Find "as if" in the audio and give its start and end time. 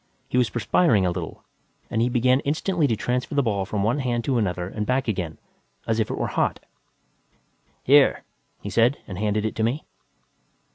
5.85-6.09